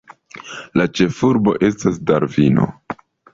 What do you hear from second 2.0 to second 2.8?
Darvino.